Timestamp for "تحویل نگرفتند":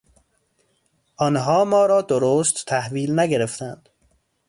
2.65-3.89